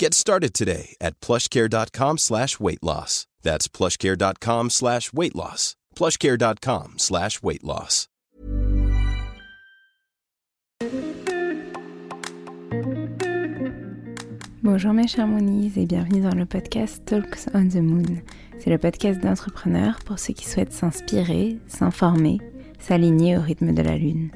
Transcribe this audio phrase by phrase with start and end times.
[0.00, 3.26] Get started today at plushcare.com slash weight loss.
[3.42, 5.76] That's plushcare.com slash weight loss.
[5.94, 8.06] plushcare.com slash weight loss.
[14.62, 18.22] Bonjour mes chers Moonies et bienvenue dans le podcast Talks on the Moon.
[18.58, 22.38] C'est le podcast d'entrepreneurs pour ceux qui souhaitent s'inspirer, s'informer,
[22.78, 24.30] s'aligner au rythme de la Lune.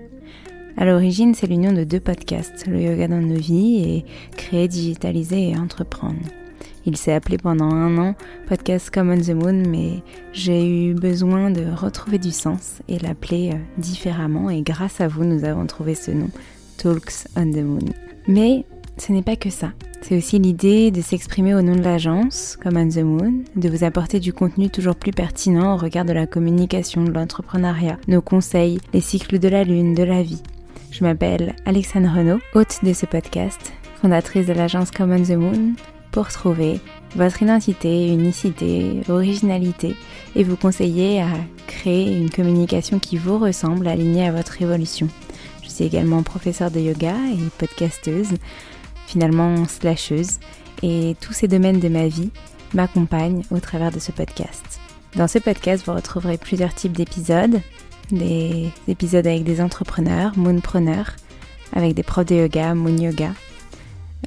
[0.76, 4.04] À l'origine, c'est l'union de deux podcasts, le yoga dans nos vies et
[4.36, 6.18] créer, digitaliser et entreprendre.
[6.84, 8.14] Il s'est appelé pendant un an
[8.48, 13.52] Podcast Come on the Moon, mais j'ai eu besoin de retrouver du sens et l'appeler
[13.54, 14.50] euh, différemment.
[14.50, 16.28] Et grâce à vous, nous avons trouvé ce nom,
[16.76, 17.86] Talks on the Moon.
[18.26, 18.64] Mais
[18.98, 19.72] ce n'est pas que ça.
[20.02, 23.84] C'est aussi l'idée de s'exprimer au nom de l'agence, comme on the Moon, de vous
[23.84, 28.80] apporter du contenu toujours plus pertinent au regard de la communication, de l'entrepreneuriat, nos conseils,
[28.92, 30.42] les cycles de la lune, de la vie.
[30.94, 35.72] Je m'appelle Alexandre Renaud, hôte de ce podcast, fondatrice de l'agence Come on the Moon,
[36.12, 36.78] pour trouver
[37.16, 39.96] votre identité, unicité, originalité
[40.36, 41.30] et vous conseiller à
[41.66, 45.08] créer une communication qui vous ressemble, alignée à votre évolution.
[45.64, 48.36] Je suis également professeure de yoga et podcasteuse
[49.08, 50.38] finalement slasheuse,
[50.84, 52.30] et tous ces domaines de ma vie
[52.72, 54.78] m'accompagnent au travers de ce podcast.
[55.16, 57.60] Dans ce podcast, vous retrouverez plusieurs types d'épisodes,
[58.10, 61.16] des épisodes avec des entrepreneurs, moonpreneurs,
[61.72, 63.32] avec des profs de yoga, moon yoga,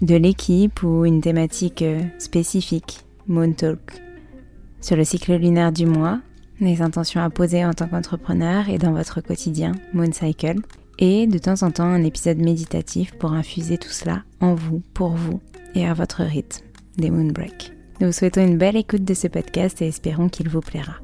[0.01, 4.01] de l'équipe ou une thématique euh, spécifique, moon talk,
[4.81, 6.19] sur le cycle lunaire du mois,
[6.59, 10.61] les intentions à poser en tant qu'entrepreneur et dans votre quotidien, moon cycle,
[10.99, 15.11] et de temps en temps un épisode méditatif pour infuser tout cela en vous, pour
[15.11, 15.39] vous
[15.75, 16.65] et à votre rythme
[16.97, 17.73] des Moonbreak.
[17.99, 20.95] Nous vous souhaitons une belle écoute de ce podcast et espérons qu'il vous plaira.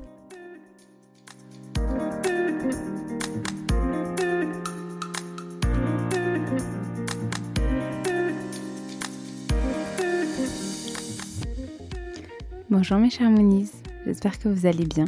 [12.83, 13.71] Bonjour mes chers Moonies,
[14.05, 15.05] j'espère que vous allez bien.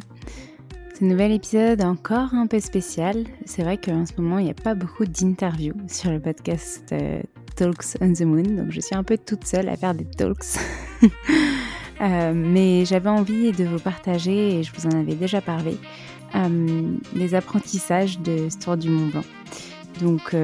[0.98, 3.26] Ce nouvel épisode encore un peu spécial.
[3.44, 7.22] C'est vrai qu'en ce moment, il n'y a pas beaucoup d'interviews sur le podcast euh,
[7.58, 10.56] Talks on the Moon, donc je suis un peu toute seule à faire des talks.
[12.02, 15.78] Euh, mais j'avais envie de vous partager, et je vous en avais déjà parlé,
[16.36, 19.24] euh, les apprentissages de Tour du Mont Blanc.
[20.02, 20.36] Donc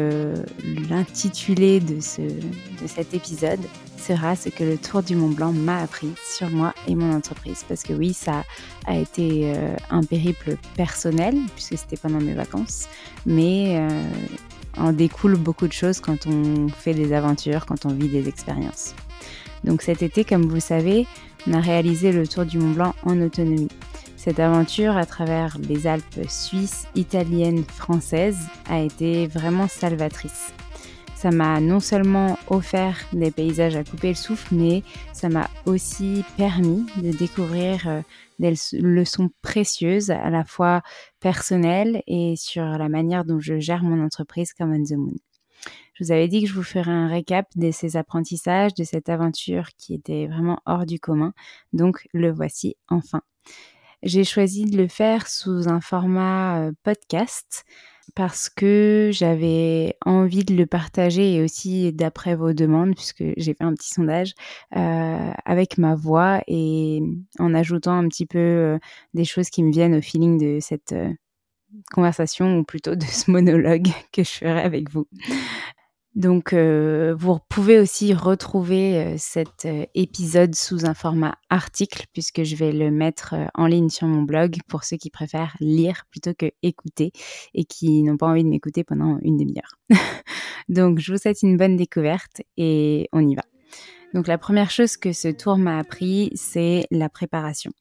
[0.90, 3.60] l'intitulé de, ce, de cet épisode,
[4.02, 7.64] sera ce que le Tour du Mont Blanc m'a appris sur moi et mon entreprise.
[7.68, 8.44] Parce que oui, ça
[8.86, 12.88] a été euh, un périple personnel, puisque c'était pendant mes vacances,
[13.26, 13.90] mais euh,
[14.78, 18.96] en découle beaucoup de choses quand on fait des aventures, quand on vit des expériences.
[19.64, 21.08] Donc cet été, comme vous le savez,
[21.48, 23.70] on a réalisé le Tour du Mont Blanc en autonomie.
[24.18, 30.54] Cette aventure à travers les Alpes suisses, italiennes, françaises a été vraiment salvatrice
[31.22, 34.82] ça m'a non seulement offert des paysages à couper le souffle, mais
[35.14, 38.02] ça m'a aussi permis de découvrir euh,
[38.40, 40.82] des leçons précieuses, à la fois
[41.20, 45.14] personnelles et sur la manière dont je gère mon entreprise comme On the Moon.
[45.94, 49.08] Je vous avais dit que je vous ferais un récap de ces apprentissages, de cette
[49.08, 51.34] aventure qui était vraiment hors du commun,
[51.72, 53.22] donc le voici enfin.
[54.04, 57.66] J'ai choisi de le faire sous un format podcast
[58.16, 63.64] parce que j'avais envie de le partager et aussi d'après vos demandes, puisque j'ai fait
[63.64, 64.34] un petit sondage
[64.76, 67.02] euh, avec ma voix et
[67.40, 68.80] en ajoutant un petit peu
[69.14, 70.94] des choses qui me viennent au feeling de cette,
[71.92, 75.08] conversation ou plutôt de ce monologue que je ferai avec vous.
[76.16, 82.44] Donc, euh, vous pouvez aussi retrouver euh, cet euh, épisode sous un format article, puisque
[82.44, 86.34] je vais le mettre en ligne sur mon blog pour ceux qui préfèrent lire plutôt
[86.34, 87.14] que écouter
[87.54, 89.80] et qui n'ont pas envie de m'écouter pendant une demi-heure.
[90.70, 93.44] Donc, je vous souhaite une bonne découverte et on y va.
[94.14, 97.72] Donc, la première chose que ce tour m'a appris, c'est la préparation.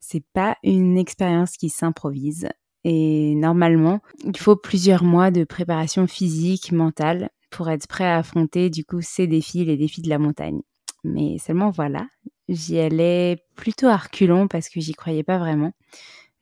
[0.00, 2.48] C'est pas une expérience qui s'improvise.
[2.84, 8.70] Et normalement, il faut plusieurs mois de préparation physique, mentale, pour être prêt à affronter
[8.70, 10.62] du coup ces défis, les défis de la montagne.
[11.04, 12.06] Mais seulement voilà,
[12.48, 15.72] j'y allais plutôt à reculons parce que j'y croyais pas vraiment.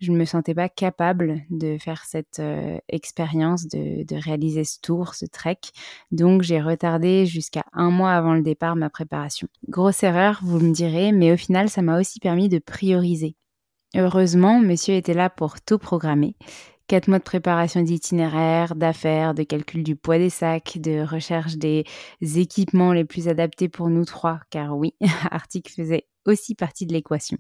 [0.01, 4.81] Je ne me sentais pas capable de faire cette euh, expérience, de, de, réaliser ce
[4.81, 5.59] tour, ce trek.
[6.11, 9.47] Donc j'ai retardé jusqu'à un mois avant le départ ma préparation.
[9.69, 13.37] Grosse erreur, vous me direz, mais au final ça m'a aussi permis de prioriser
[13.97, 16.37] Heureusement, monsieur était là pour tout programmer.
[16.87, 21.85] Quatre mois de préparation d'itinéraire, d'affaires, de calcul du poids des sacs, de recherche des
[22.21, 24.95] équipements les plus adaptés pour nous trois, car oui,
[25.31, 27.39] Arctic faisait aussi partie de l'équation.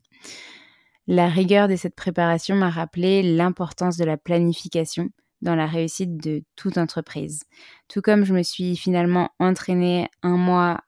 [1.06, 5.11] La rigueur de cette préparation m'a rappelé l'importance de la planification
[5.43, 7.44] dans la réussite de toute entreprise.
[7.88, 10.81] Tout comme je me suis finalement entraînée un mois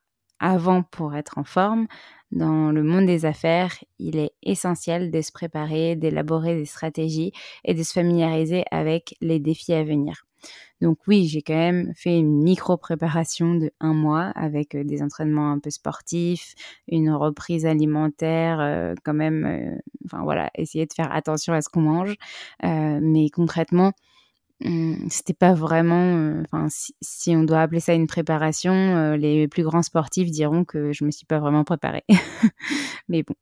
[0.42, 1.86] avant pour être en forme,
[2.32, 7.32] dans le monde des affaires, il est essentiel de se préparer, d'élaborer des stratégies
[7.64, 10.26] et de se familiariser avec les défis à venir.
[10.80, 15.52] Donc oui, j'ai quand même fait une micro-préparation de un mois avec euh, des entraînements
[15.52, 16.54] un peu sportifs,
[16.88, 21.68] une reprise alimentaire, euh, quand même, euh, enfin voilà, essayer de faire attention à ce
[21.68, 22.16] qu'on mange.
[22.62, 23.92] mais concrètement,
[25.08, 29.62] c'était pas vraiment, euh, enfin, si, on doit appeler ça une préparation, euh, les plus
[29.62, 32.04] grands sportifs diront que je me suis pas vraiment préparée.
[33.08, 33.34] Mais bon,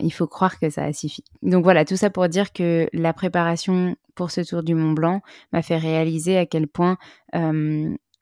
[0.00, 1.24] il faut croire que ça a suffi.
[1.42, 5.22] Donc voilà, tout ça pour dire que la préparation pour ce tour du Mont Blanc
[5.52, 6.98] m'a fait réaliser à quel point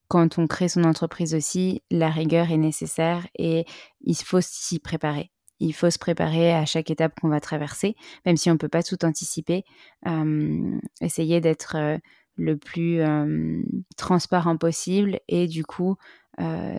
[0.08, 3.66] quand on crée son entreprise aussi, la rigueur est nécessaire et
[4.00, 5.30] il faut s'y préparer.
[5.60, 8.68] Il faut se préparer à chaque étape qu'on va traverser, même si on ne peut
[8.68, 9.64] pas tout anticiper.
[11.02, 12.00] essayer d'être
[12.38, 13.00] le plus
[13.96, 15.96] transparent possible et du coup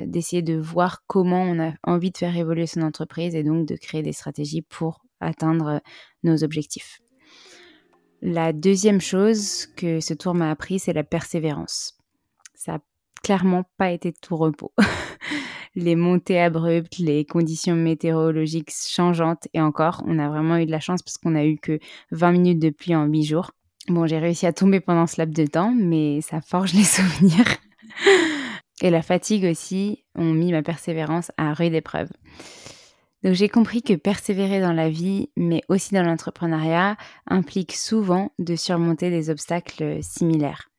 [0.05, 3.75] d'essayer de voir comment on a envie de faire évoluer son entreprise et donc de
[3.75, 5.81] créer des stratégies pour atteindre
[6.23, 7.01] nos objectifs.
[8.21, 11.97] La deuxième chose que ce tour m'a appris, c'est la persévérance.
[12.53, 12.79] Ça n'a
[13.23, 14.73] clairement pas été tout repos.
[15.75, 20.81] les montées abruptes, les conditions météorologiques changeantes et encore, on a vraiment eu de la
[20.81, 21.79] chance parce qu'on a eu que
[22.11, 23.51] 20 minutes de pluie en 8 jours.
[23.87, 27.57] Bon, j'ai réussi à tomber pendant ce laps de temps, mais ça forge les souvenirs.
[28.81, 32.09] Et la fatigue aussi ont mis ma persévérance à rude épreuve.
[33.23, 36.95] Donc j'ai compris que persévérer dans la vie, mais aussi dans l'entrepreneuriat,
[37.27, 40.69] implique souvent de surmonter des obstacles similaires.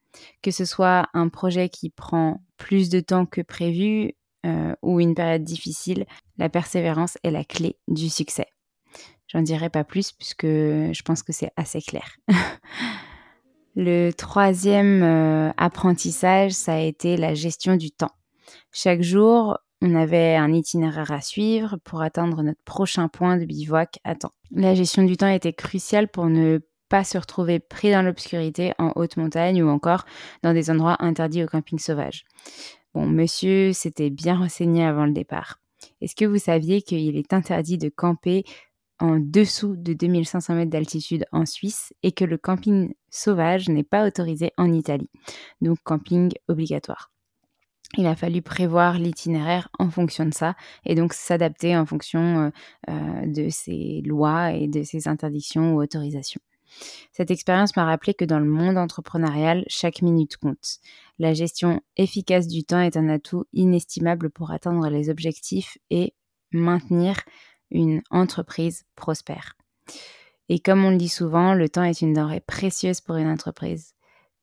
[0.43, 4.15] Que ce soit un projet qui prend plus de temps que prévu
[4.47, 6.07] euh, ou une période difficile,
[6.39, 8.47] la persévérance est la clé du succès.
[9.33, 12.17] J'en dirai pas plus puisque je pense que c'est assez clair.
[13.77, 18.11] Le troisième euh, apprentissage, ça a été la gestion du temps.
[18.73, 24.01] Chaque jour, on avait un itinéraire à suivre pour atteindre notre prochain point de bivouac
[24.03, 24.33] à temps.
[24.51, 28.93] La gestion du temps était cruciale pour ne pas se retrouver pris dans l'obscurité en
[28.97, 30.05] haute montagne ou encore
[30.43, 32.25] dans des endroits interdits au camping sauvage.
[32.95, 35.61] Bon, monsieur s'était bien renseigné avant le départ.
[36.01, 38.45] Est-ce que vous saviez qu'il est interdit de camper
[39.01, 44.07] en dessous de 2500 mètres d'altitude en Suisse et que le camping sauvage n'est pas
[44.07, 45.11] autorisé en Italie.
[45.61, 47.11] Donc camping obligatoire.
[47.97, 50.55] Il a fallu prévoir l'itinéraire en fonction de ça
[50.85, 52.51] et donc s'adapter en fonction euh,
[52.89, 56.41] euh, de ces lois et de ces interdictions ou autorisations.
[57.11, 60.79] Cette expérience m'a rappelé que dans le monde entrepreneurial, chaque minute compte.
[61.19, 66.15] La gestion efficace du temps est un atout inestimable pour atteindre les objectifs et
[66.53, 67.17] maintenir
[67.71, 69.57] une entreprise prospère.
[70.49, 73.95] Et comme on le dit souvent, le temps est une denrée précieuse pour une entreprise,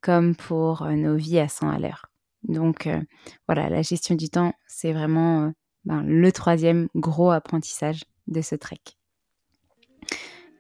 [0.01, 2.05] comme pour euh, nos vies à 100 à l'heure.
[2.43, 3.01] Donc euh,
[3.48, 5.50] voilà, la gestion du temps, c'est vraiment euh,
[5.84, 8.79] ben, le troisième gros apprentissage de ce trek.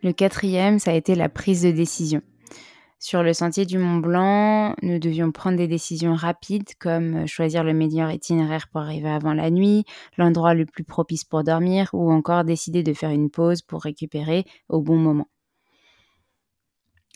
[0.03, 2.21] Le quatrième, ça a été la prise de décision.
[2.99, 7.63] Sur le sentier du Mont Blanc, nous devions prendre des décisions rapides comme euh, choisir
[7.63, 9.85] le meilleur itinéraire pour arriver avant la nuit,
[10.17, 14.45] l'endroit le plus propice pour dormir ou encore décider de faire une pause pour récupérer
[14.67, 15.27] au bon moment.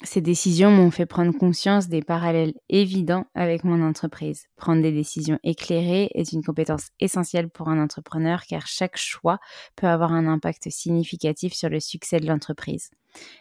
[0.03, 4.45] Ces décisions m'ont fait prendre conscience des parallèles évidents avec mon entreprise.
[4.55, 9.39] Prendre des décisions éclairées est une compétence essentielle pour un entrepreneur car chaque choix
[9.75, 12.91] peut avoir un impact significatif sur le succès de l'entreprise.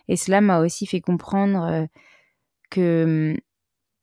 [0.09, 1.87] Et cela m'a aussi fait comprendre euh,
[2.70, 3.36] que hum,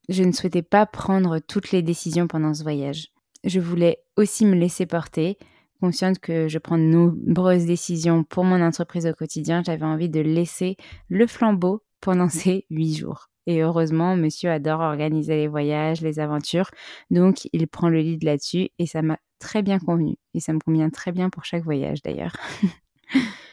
[0.10, 3.10] je ne souhaitais pas prendre toutes les décisions pendant ce voyage.
[3.44, 5.38] Je voulais aussi me laisser porter,
[5.82, 10.22] consciente que je prends de nombreuses décisions pour mon entreprise au quotidien, j'avais envie de
[10.22, 10.78] laisser
[11.10, 13.30] le flambeau pendant ces huit jours.
[13.46, 16.70] Et heureusement, monsieur adore organiser les voyages, les aventures,
[17.12, 20.18] donc il prend le lead là-dessus et ça m'a très bien convenu.
[20.34, 22.36] Et ça me convient très bien pour chaque voyage d'ailleurs.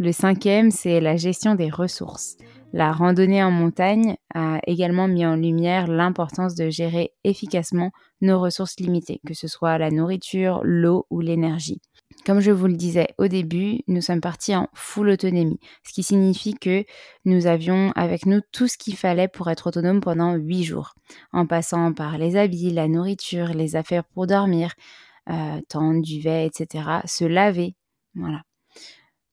[0.00, 2.38] le cinquième, c'est la gestion des ressources.
[2.72, 7.90] La randonnée en montagne a également mis en lumière l'importance de gérer efficacement
[8.22, 11.82] nos ressources limitées, que ce soit la nourriture, l'eau ou l'énergie.
[12.24, 16.02] Comme je vous le disais au début, nous sommes partis en full autonomie, ce qui
[16.02, 16.86] signifie que
[17.26, 20.94] nous avions avec nous tout ce qu'il fallait pour être autonome pendant huit jours,
[21.34, 24.72] en passant par les habits, la nourriture, les affaires pour dormir,
[25.28, 27.74] euh, tente, duvet, etc., se laver,
[28.14, 28.40] voilà.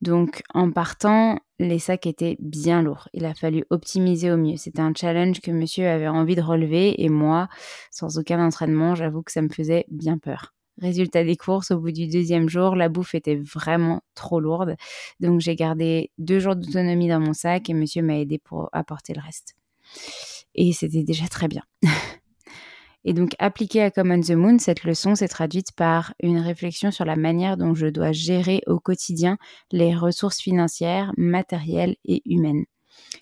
[0.01, 3.10] Donc en partant, les sacs étaient bien lourds.
[3.13, 4.58] Il a fallu optimiser au mieux.
[4.58, 7.48] C'était un challenge que monsieur avait envie de relever et moi,
[7.92, 10.54] sans aucun entraînement, j'avoue que ça me faisait bien peur.
[10.80, 14.75] Résultat des courses, au bout du deuxième jour, la bouffe était vraiment trop lourde.
[15.20, 19.13] Donc j'ai gardé deux jours d'autonomie dans mon sac et monsieur m'a aidé pour apporter
[19.16, 19.56] le reste.
[20.54, 21.63] Et c'était déjà très bien.
[23.06, 27.06] Et donc, appliquée à Common the Moon, cette leçon s'est traduite par une réflexion sur
[27.06, 29.38] la manière dont je dois gérer au quotidien
[29.72, 32.66] les ressources financières, matérielles et humaines.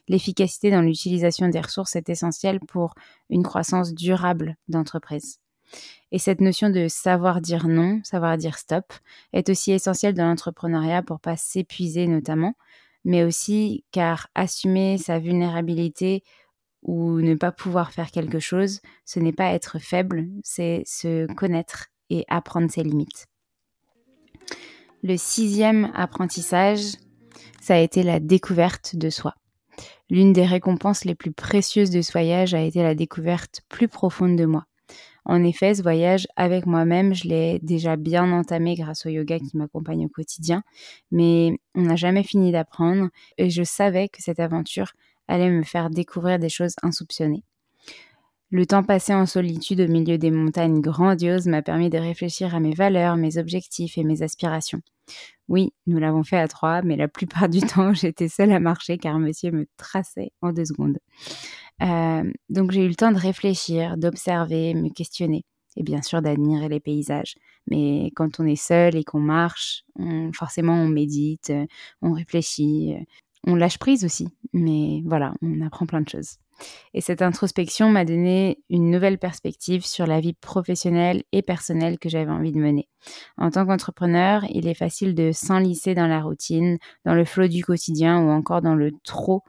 [0.07, 2.95] L'efficacité dans l'utilisation des ressources est essentielle pour
[3.29, 5.39] une croissance durable d'entreprise.
[6.11, 8.93] Et cette notion de savoir dire non, savoir dire stop,
[9.33, 12.53] est aussi essentielle dans l'entrepreneuriat pour pas s'épuiser notamment,
[13.03, 16.23] mais aussi car assumer sa vulnérabilité
[16.85, 21.87] ou ne pas pouvoir faire quelque chose, ce n'est pas être faible, c'est se connaître
[22.11, 23.25] et apprendre ses limites.
[25.01, 26.93] Le sixième apprentissage,
[27.59, 29.33] ça a été la découverte de soi.
[30.11, 34.37] L'une des récompenses les plus précieuses de ce voyage a été la découverte plus profonde
[34.37, 34.65] de moi.
[35.25, 39.57] En effet, ce voyage avec moi-même, je l'ai déjà bien entamé grâce au yoga qui
[39.57, 40.61] m'accompagne au quotidien,
[41.09, 44.93] mais on n'a jamais fini d'apprendre et je savais que cette aventure
[45.27, 47.43] allait me faire découvrir des choses insoupçonnées.
[48.51, 52.59] Le temps passé en solitude au milieu des montagnes grandioses m'a permis de réfléchir à
[52.59, 54.81] mes valeurs, mes objectifs et mes aspirations.
[55.47, 58.97] Oui, nous l'avons fait à trois, mais la plupart du temps, j'étais seule à marcher
[58.97, 60.99] car monsieur me traçait en deux secondes.
[61.81, 65.43] Euh, donc j'ai eu le temps de réfléchir, d'observer, me questionner
[65.75, 67.35] et bien sûr d'admirer les paysages.
[67.67, 69.83] Mais quand on est seul et qu'on marche,
[70.33, 71.51] forcément on médite,
[72.01, 72.95] on réfléchit,
[73.45, 76.37] on lâche prise aussi, mais voilà, on apprend plein de choses.
[76.93, 82.09] Et cette introspection m'a donné une nouvelle perspective sur la vie professionnelle et personnelle que
[82.09, 82.87] j'avais envie de mener.
[83.37, 87.63] En tant qu'entrepreneur, il est facile de s'enlisser dans la routine, dans le flot du
[87.63, 89.43] quotidien ou encore dans le trop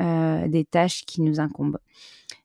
[0.00, 1.78] euh, des tâches qui nous incombent.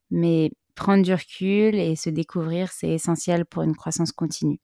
[0.09, 4.59] Mais prendre du recul et se découvrir, c'est essentiel pour une croissance continue.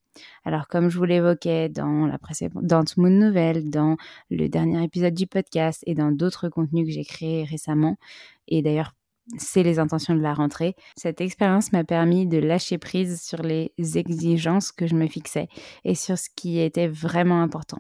[0.46, 3.98] Alors, comme je vous l'évoquais dans la précédente Nouvelle, dans
[4.30, 7.98] le dernier épisode du podcast et dans d'autres contenus que j'ai créés récemment,
[8.48, 8.94] et d'ailleurs,
[9.38, 13.72] c'est les intentions de la rentrée, cette expérience m'a permis de lâcher prise sur les
[13.96, 15.48] exigences que je me fixais
[15.84, 17.80] et sur ce qui était vraiment important.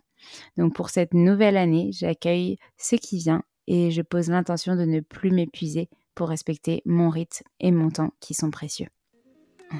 [0.58, 5.02] Donc, pour cette nouvelle année, j'accueille ce qui vient et je pose l'intention de ne
[5.02, 8.88] plus m'épuiser pour respecter mon rythme et mon temps qui sont précieux.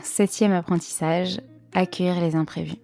[0.02, 1.40] Septième apprentissage,
[1.74, 2.78] accueillir les imprévus.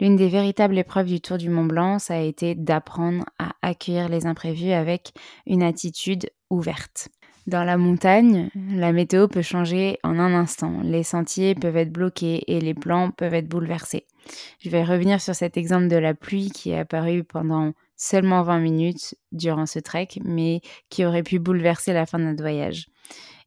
[0.00, 4.08] L'une des véritables épreuves du Tour du Mont Blanc, ça a été d'apprendre à accueillir
[4.08, 5.12] les imprévus avec
[5.46, 7.08] une attitude ouverte.
[7.46, 10.80] Dans la montagne, la météo peut changer en un instant.
[10.82, 14.06] Les sentiers peuvent être bloqués et les plans peuvent être bouleversés.
[14.60, 18.60] Je vais revenir sur cet exemple de la pluie qui est apparu pendant seulement 20
[18.60, 22.86] minutes durant ce trek, mais qui aurait pu bouleverser la fin de notre voyage.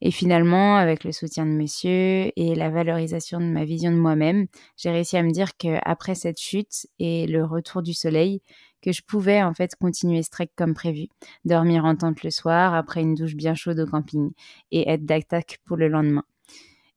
[0.01, 4.47] Et finalement, avec le soutien de monsieur et la valorisation de ma vision de moi-même,
[4.75, 8.41] j'ai réussi à me dire qu'après cette chute et le retour du soleil,
[8.81, 11.07] que je pouvais en fait continuer ce trek comme prévu,
[11.45, 14.31] dormir en tente le soir après une douche bien chaude au camping
[14.71, 16.23] et être d'attaque pour le lendemain.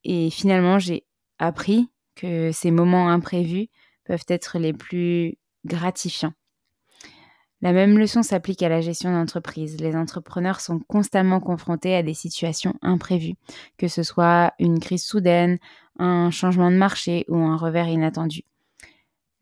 [0.04, 1.04] Et finalement, j'ai
[1.38, 3.68] appris que ces moments imprévus
[4.04, 6.32] peuvent être les plus gratifiants
[7.64, 9.80] la même leçon s'applique à la gestion d'entreprise.
[9.80, 13.36] Les entrepreneurs sont constamment confrontés à des situations imprévues,
[13.78, 15.58] que ce soit une crise soudaine,
[15.98, 18.42] un changement de marché ou un revers inattendu.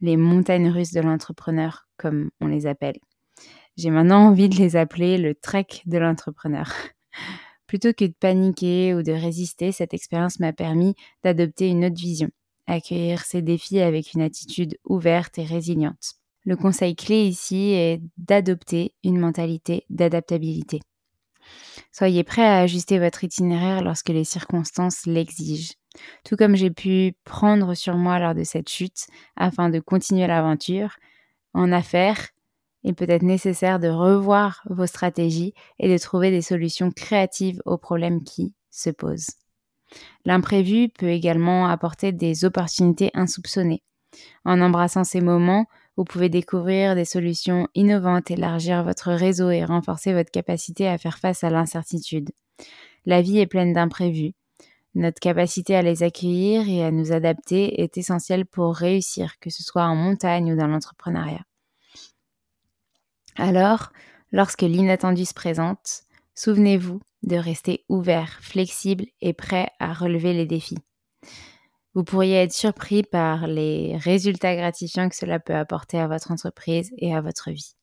[0.01, 3.01] Les montagnes russes de l'entrepreneur, comme on les appelle.
[3.77, 6.73] J'ai maintenant envie de les appeler le trek de l'entrepreneur.
[7.67, 12.29] Plutôt que de paniquer ou de résister, cette expérience m'a permis d'adopter une autre vision,
[12.69, 16.22] accueillir ces défis avec une attitude ouverte et résiliente.
[16.45, 20.81] Le conseil clé ici est d'adopter une mentalité d'adaptabilité.
[21.93, 25.75] Soyez prêt à ajuster votre itinéraire lorsque les circonstances l'exigent.
[26.25, 29.07] Tout comme j'ai pu prendre sur moi lors de cette chute
[29.37, 30.97] afin de continuer l'aventure,
[31.55, 32.29] en affaires,
[32.83, 37.79] il peut être nécessaire de revoir vos stratégies et de trouver des solutions créatives aux
[37.79, 39.31] problèmes qui se posent.
[40.25, 43.83] L'imprévu peut également apporter des opportunités insoupçonnées.
[44.45, 50.15] En embrassant ces moments, vous pouvez découvrir des solutions innovantes, élargir votre réseau et renforcer
[50.15, 52.31] votre capacité à faire face à l'incertitude.
[53.05, 54.33] La vie est pleine d'imprévus.
[54.95, 59.63] Notre capacité à les accueillir et à nous adapter est essentielle pour réussir, que ce
[59.63, 61.45] soit en montagne ou dans l'entrepreneuriat.
[63.37, 63.93] Alors,
[64.31, 66.03] lorsque l'inattendu se présente,
[66.35, 70.79] souvenez-vous de rester ouvert, flexible et prêt à relever les défis.
[71.95, 76.91] Vous pourriez être surpris par les résultats gratifiants que cela peut apporter à votre entreprise
[76.97, 77.75] et à votre vie.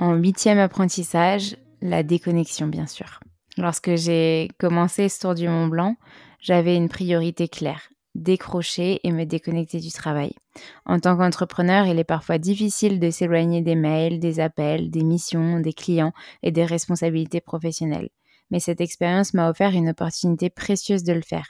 [0.00, 3.20] En huitième apprentissage, la déconnexion bien sûr.
[3.56, 5.96] Lorsque j'ai commencé ce tour du Mont Blanc,
[6.40, 10.32] j'avais une priorité claire, décrocher et me déconnecter du travail.
[10.84, 15.60] En tant qu'entrepreneur, il est parfois difficile de s'éloigner des mails, des appels, des missions,
[15.60, 18.08] des clients et des responsabilités professionnelles.
[18.50, 21.46] Mais cette expérience m'a offert une opportunité précieuse de le faire.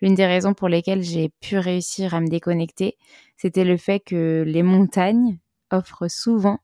[0.00, 2.96] L'une des raisons pour lesquelles j'ai pu réussir à me déconnecter,
[3.36, 5.38] c'était le fait que les montagnes
[5.70, 6.58] offrent souvent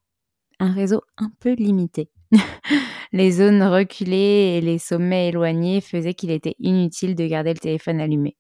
[0.59, 2.11] un réseau un peu limité.
[3.13, 8.01] les zones reculées et les sommets éloignés faisaient qu'il était inutile de garder le téléphone
[8.01, 8.37] allumé.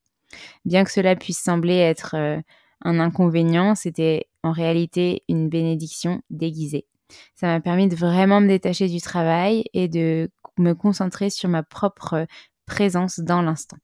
[0.64, 2.40] Bien que cela puisse sembler être euh,
[2.82, 6.87] un inconvénient, c'était en réalité une bénédiction déguisée.
[7.35, 11.62] Ça m'a permis de vraiment me détacher du travail et de me concentrer sur ma
[11.62, 12.26] propre
[12.66, 13.76] présence dans l'instant.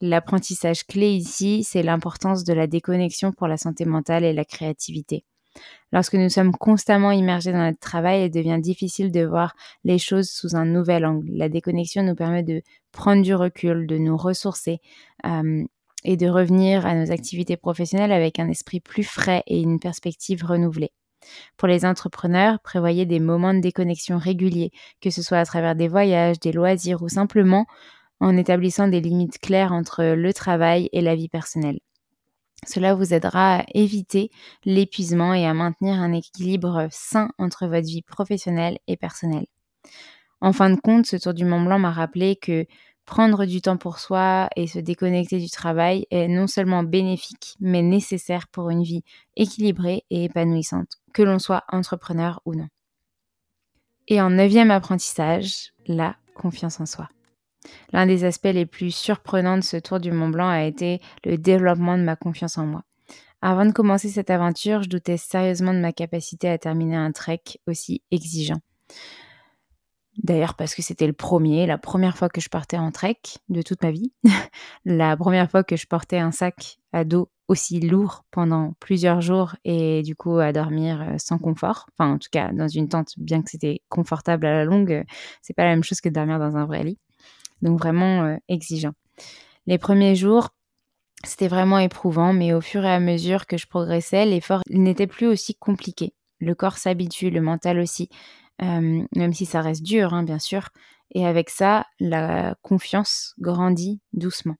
[0.00, 5.24] L'apprentissage clé ici, c'est l'importance de la déconnexion pour la santé mentale et la créativité.
[5.92, 10.30] Lorsque nous sommes constamment immergés dans notre travail, il devient difficile de voir les choses
[10.30, 11.28] sous un nouvel angle.
[11.32, 12.62] La déconnexion nous permet de
[12.92, 14.78] prendre du recul, de nous ressourcer
[15.26, 15.64] euh,
[16.04, 20.44] et de revenir à nos activités professionnelles avec un esprit plus frais et une perspective
[20.44, 20.92] renouvelée.
[21.56, 24.70] Pour les entrepreneurs, prévoyez des moments de déconnexion réguliers,
[25.00, 27.66] que ce soit à travers des voyages, des loisirs ou simplement
[28.20, 31.78] en établissant des limites claires entre le travail et la vie personnelle.
[32.66, 34.30] Cela vous aidera à éviter
[34.64, 39.46] l'épuisement et à maintenir un équilibre sain entre votre vie professionnelle et personnelle.
[40.40, 42.66] En fin de compte, ce tour du Mont Blanc m'a rappelé que
[43.04, 47.82] prendre du temps pour soi et se déconnecter du travail est non seulement bénéfique, mais
[47.82, 49.02] nécessaire pour une vie
[49.36, 52.68] équilibrée et épanouissante, que l'on soit entrepreneur ou non.
[54.08, 57.08] Et en neuvième apprentissage, la confiance en soi.
[57.92, 61.38] L'un des aspects les plus surprenants de ce tour du Mont Blanc a été le
[61.38, 62.82] développement de ma confiance en moi.
[63.40, 67.42] Avant de commencer cette aventure, je doutais sérieusement de ma capacité à terminer un trek
[67.66, 68.60] aussi exigeant.
[70.20, 73.62] D'ailleurs parce que c'était le premier, la première fois que je partais en trek de
[73.62, 74.12] toute ma vie,
[74.84, 79.54] la première fois que je portais un sac à dos aussi lourd pendant plusieurs jours
[79.64, 81.86] et du coup à dormir euh, sans confort.
[81.92, 85.04] Enfin en tout cas dans une tente, bien que c'était confortable à la longue, euh,
[85.40, 86.98] c'est pas la même chose que de dormir dans un vrai lit
[87.62, 88.92] donc vraiment euh, exigeant.
[89.66, 90.50] Les premiers jours,
[91.24, 95.26] c'était vraiment éprouvant, mais au fur et à mesure que je progressais, l'effort n'était plus
[95.26, 96.14] aussi compliqué.
[96.40, 98.08] Le corps s'habitue, le mental aussi,
[98.62, 100.68] euh, même si ça reste dur, hein, bien sûr.
[101.12, 104.56] Et avec ça, la confiance grandit doucement.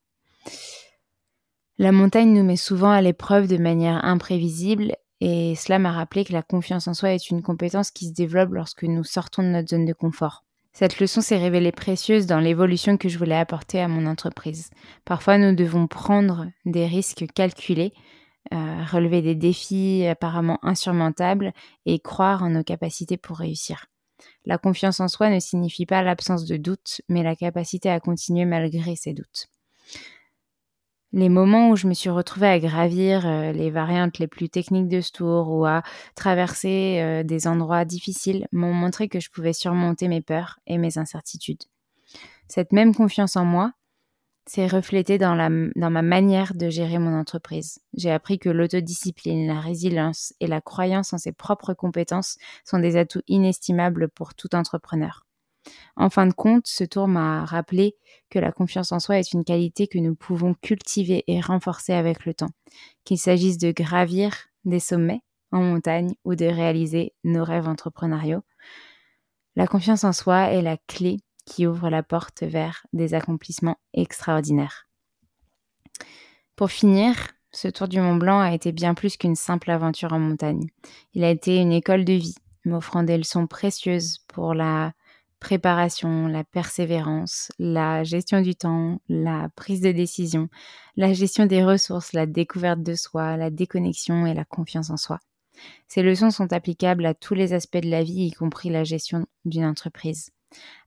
[1.79, 6.33] La montagne nous met souvent à l'épreuve de manière imprévisible et cela m'a rappelé que
[6.33, 9.69] la confiance en soi est une compétence qui se développe lorsque nous sortons de notre
[9.69, 10.45] zone de confort.
[10.79, 14.71] Cette leçon s'est révélée précieuse dans l'évolution que je voulais apporter à mon entreprise.
[15.05, 17.93] Parfois, nous devons prendre des risques calculés,
[18.55, 21.53] euh, relever des défis apparemment insurmontables
[21.85, 23.87] et croire en nos capacités pour réussir.
[24.45, 28.45] La confiance en soi ne signifie pas l'absence de doute, mais la capacité à continuer
[28.45, 29.49] malgré ces doutes.
[31.13, 34.89] Les moments où je me suis retrouvée à gravir euh, les variantes les plus techniques
[34.89, 35.83] de ce tour ou à
[36.15, 40.99] traverser euh, des endroits difficiles m'ont montré que je pouvais surmonter mes peurs et mes
[40.99, 41.65] incertitudes.
[42.47, 43.73] Cette même confiance en moi
[44.47, 45.37] s'est reflétée dans,
[45.77, 47.81] dans ma manière de gérer mon entreprise.
[47.95, 52.97] J'ai appris que l'autodiscipline, la résilience et la croyance en ses propres compétences sont des
[52.97, 55.28] atouts inestimables pour tout entrepreneur.
[55.97, 57.97] En fin de compte, ce tour m'a rappelé
[58.31, 62.25] que la confiance en soi est une qualité que nous pouvons cultiver et renforcer avec
[62.25, 62.51] le temps,
[63.05, 68.43] qu'il s'agisse de gravir des sommets en montagne ou de réaliser nos rêves entrepreneuriaux.
[69.57, 74.87] La confiance en soi est la clé qui ouvre la porte vers des accomplissements extraordinaires.
[76.55, 77.17] Pour finir,
[77.51, 80.69] ce tour du Mont Blanc a été bien plus qu'une simple aventure en montagne.
[81.15, 84.93] Il a été une école de vie, m'offrant des leçons précieuses pour la
[85.41, 90.49] préparation, la persévérance, la gestion du temps, la prise de décision,
[90.97, 95.21] la gestion des ressources, la découverte de soi, la déconnexion et la confiance en soi.
[95.87, 99.27] Ces leçons sont applicables à tous les aspects de la vie, y compris la gestion
[99.45, 100.31] d'une entreprise.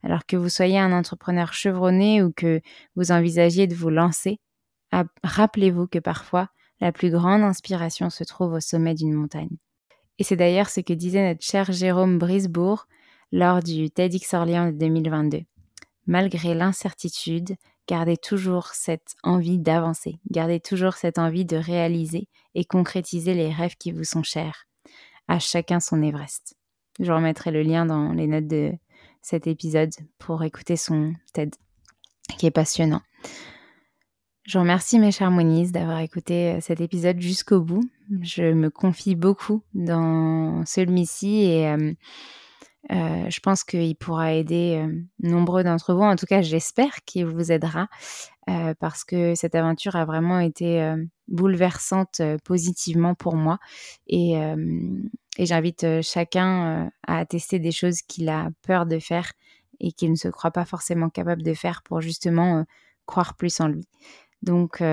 [0.03, 2.61] Alors que vous soyez un entrepreneur chevronné ou que
[2.95, 4.39] vous envisagiez de vous lancer,
[5.23, 9.57] rappelez-vous que parfois, la plus grande inspiration se trouve au sommet d'une montagne.
[10.17, 12.87] Et c'est d'ailleurs ce que disait notre cher Jérôme Brisbourg
[13.31, 15.41] lors du TEDx Orléans de 2022.
[16.07, 17.55] Malgré l'incertitude,
[17.87, 23.75] gardez toujours cette envie d'avancer, gardez toujours cette envie de réaliser et concrétiser les rêves
[23.77, 24.65] qui vous sont chers.
[25.27, 26.55] À chacun son Everest.
[26.99, 28.73] Je remettrai le lien dans les notes de
[29.21, 31.55] cet épisode pour écouter son TED,
[32.37, 33.01] qui est passionnant.
[34.43, 37.83] Je remercie mes chers Moniz d'avoir écouté euh, cet épisode jusqu'au bout.
[38.21, 41.93] Je me confie beaucoup dans celui-ci et euh,
[42.89, 44.83] euh, je pense qu'il pourra aider
[45.19, 46.01] nombreux d'entre vous.
[46.01, 47.87] En tout cas, j'espère qu'il vous aidera
[48.79, 50.93] parce que cette aventure a vraiment été
[51.27, 53.59] bouleversante positivement pour moi.
[54.07, 54.35] Et,
[55.39, 59.31] j'invite chacun à tester des choses qu'il a peur de faire
[59.79, 62.65] et qu'il ne se croit pas forcément capable de faire pour justement
[63.05, 63.87] croire plus en lui.
[64.41, 64.83] Donc,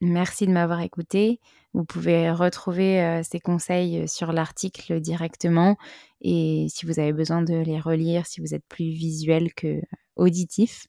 [0.00, 1.40] merci de m'avoir écouté.
[1.74, 5.76] Vous pouvez retrouver ces conseils sur l'article directement.
[6.24, 9.80] Et si vous avez besoin de les relire, si vous êtes plus visuel que
[10.16, 10.86] auditif.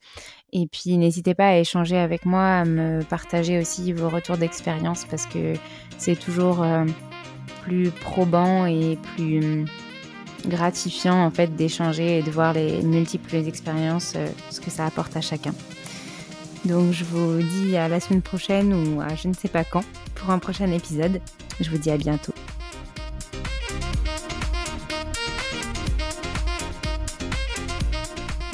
[0.53, 5.05] Et puis, n'hésitez pas à échanger avec moi, à me partager aussi vos retours d'expérience
[5.05, 5.55] parce que
[5.97, 6.65] c'est toujours
[7.63, 9.65] plus probant et plus
[10.47, 14.15] gratifiant en fait d'échanger et de voir les multiples expériences,
[14.51, 15.55] ce que ça apporte à chacun.
[16.65, 19.83] Donc je vous dis à la semaine prochaine ou à je ne sais pas quand
[20.13, 21.19] pour un prochain épisode.
[21.59, 22.33] Je vous dis à bientôt.